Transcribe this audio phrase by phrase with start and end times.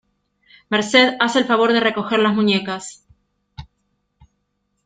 [0.71, 3.05] Merced, ¡haz el favor de recoger las muñecas!